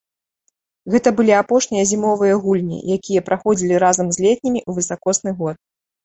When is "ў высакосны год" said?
4.69-5.55